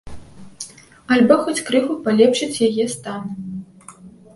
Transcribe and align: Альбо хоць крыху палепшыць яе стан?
Альбо 1.15 1.35
хоць 1.43 1.57
крыху 1.69 2.01
палепшыць 2.09 2.61
яе 2.73 2.85
стан? 2.99 3.23